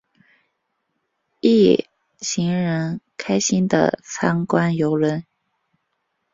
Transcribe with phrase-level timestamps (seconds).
[1.41, 1.85] 一
[2.21, 5.23] 行人开心的参观邮轮。